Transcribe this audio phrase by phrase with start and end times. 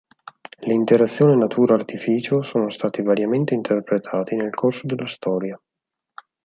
[0.63, 5.61] Le interazioni natura-artificio sono stati variamente interpretati nel corso della storia.